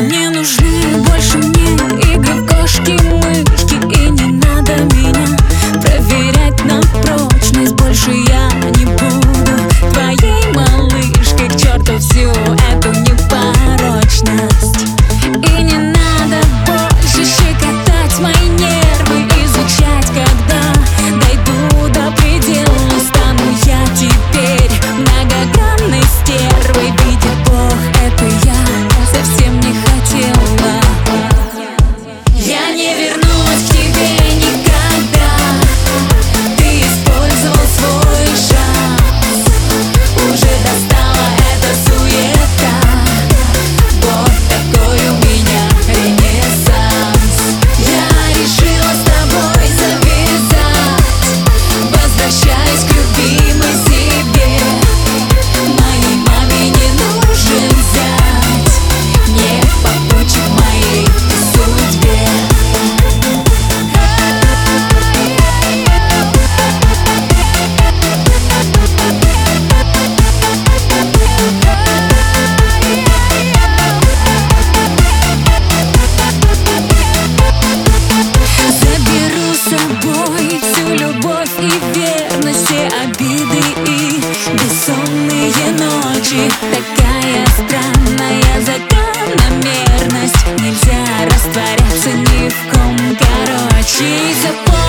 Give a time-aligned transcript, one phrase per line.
[0.00, 0.21] new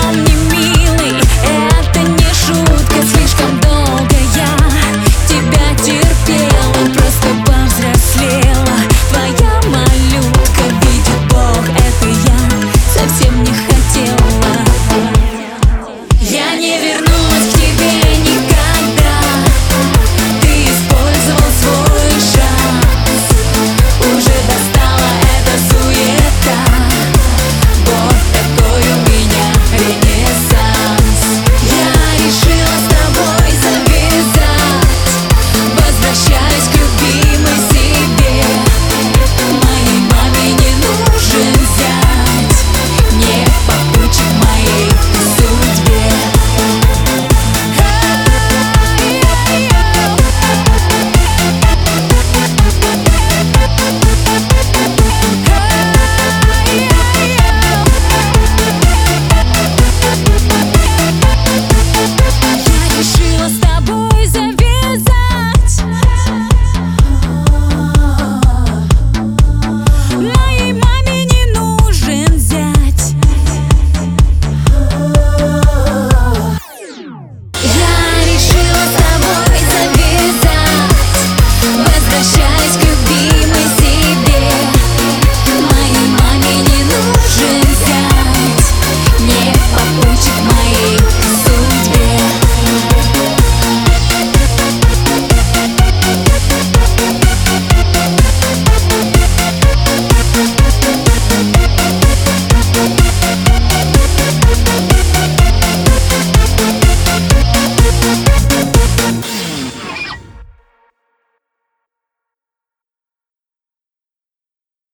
[0.03, 0.72] Нельзя растворяться ни в ком Короче, запомни мир